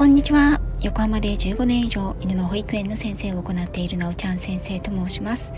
[0.00, 0.62] こんにちは。
[0.80, 5.52] 横浜で15年以上犬の保育園の先生を行っているなおちゃん先生と申します。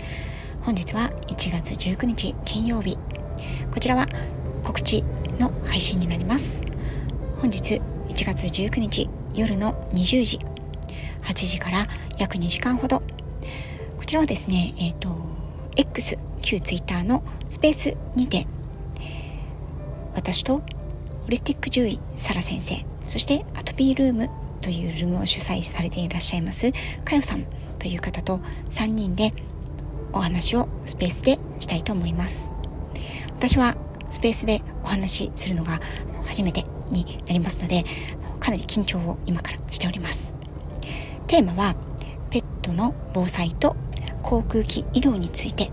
[0.63, 2.97] 本日は1月19日金曜日。
[3.73, 4.05] こちらは
[4.65, 5.01] 告知
[5.39, 6.61] の配信になります。
[7.37, 7.79] 本日
[8.09, 10.39] 1月19日夜の20時。
[11.21, 11.87] 8時から
[12.17, 12.99] 約2時間ほど。
[13.97, 15.15] こちらはですねえっ、ー、と
[15.77, 18.45] X 旧 Twitter のスペースにて
[20.13, 20.63] 私とホ
[21.29, 24.29] リスティック獣医サラ先生そしてアトピールーム
[24.61, 26.71] というルームを主催されていらっしゃいます
[27.03, 27.45] かよさん
[27.79, 28.39] という方と
[28.69, 29.33] 3人で
[30.13, 32.51] お話をスペースでしたいと思います。
[33.29, 33.75] 私は
[34.09, 35.81] スペースでお話しするのが
[36.25, 37.83] 初めてになりますので
[38.39, 40.33] かなり緊張を今からしております。
[41.27, 41.75] テーマは
[42.29, 43.75] ペットの防災と
[44.21, 45.71] 航空機移動について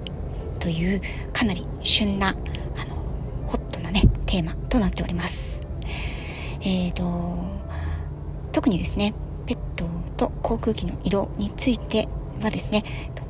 [0.59, 1.01] という
[1.33, 2.33] かなり旬なあ
[2.87, 2.97] の
[3.47, 5.50] ホットなねテーマとなっております。
[6.61, 7.61] えーと
[8.53, 9.15] 特にですね
[9.47, 9.85] ペット
[10.17, 12.09] と航空機の移動について
[12.43, 12.85] はですね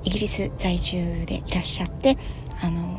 [0.05, 2.17] イギリス在住でいらっしゃって
[2.63, 2.99] あの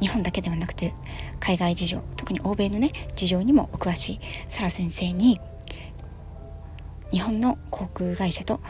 [0.00, 0.92] 日本だけではなくて
[1.40, 5.40] 海外事情特に欧米のね事情にもお詳しいサラ先生に
[7.10, 8.60] 日本の航空会社と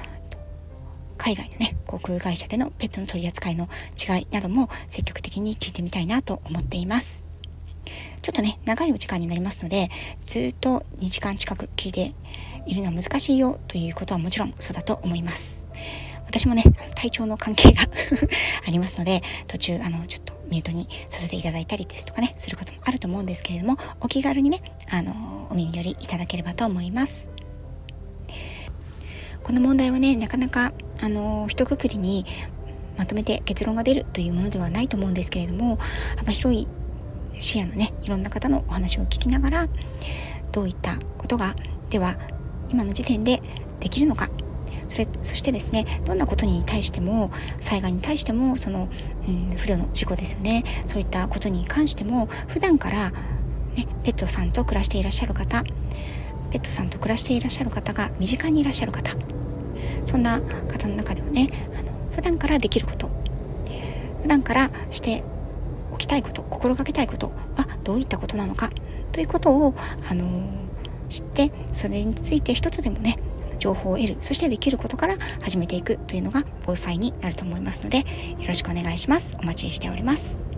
[1.17, 7.32] 海外のね航空会社でのペットの取り扱いの違いなども積極的に聞いてみたいなと思っています。
[8.23, 9.89] ちょっとね長いお時間になりますので
[10.27, 12.13] ずっと2時間近く聞いて
[12.67, 15.65] いるのは難しいよということはもちろんそうだと思います。
[16.25, 17.83] 私もね体調の関係が
[18.67, 25.13] ありますので途中あのちょっとミュートにさせていただいたりですとかねすることもあると思うんですけれどもお気軽にねあの
[25.51, 27.29] お耳寄りいただければと思います。
[29.43, 32.25] この問題はねなかなかあの一括りに
[32.97, 35.79] まとめて結論が出るというものではないと思うんですけれども
[36.17, 36.69] 幅広い
[37.41, 39.69] 視野のねいろんな方のお話を聞きながら
[40.53, 41.57] どういったことが
[41.91, 42.17] では
[42.71, 43.43] 今の時点で
[43.81, 44.31] できるのか。
[44.89, 48.91] それそしてですねどんなことに対しても災害に対してもその、
[49.27, 50.65] うん、不慮の事故ですよね。
[50.85, 55.63] そういったことに関しても普段から、ね、ペットさんと暮らしていらっしゃる方
[56.51, 59.17] ペットさんと暮らしていらっしゃる方が身近にいらっしゃる方。
[60.05, 63.09] そんな方の中ではねあの普段からできること。
[64.21, 65.25] 普段からして
[66.03, 68.71] きたいこと心がけたいことはどういったことなのか
[69.13, 69.75] ということを、
[70.09, 70.63] あの、
[71.13, 73.19] 知ってそれについて一つでもね
[73.59, 78.05] 情報を得るそしてできることから始めていくというのが防災になると思いますのでよ
[78.49, 79.37] ろしくお願いします。
[79.39, 80.52] お待ちしております。